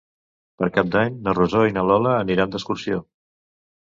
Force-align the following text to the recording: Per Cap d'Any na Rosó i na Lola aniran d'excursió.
Per 0.61 0.69
Cap 0.77 0.89
d'Any 0.95 1.19
na 1.27 1.35
Rosó 1.39 1.61
i 1.67 1.75
na 1.77 1.85
Lola 1.91 2.17
aniran 2.25 2.57
d'excursió. 2.57 2.99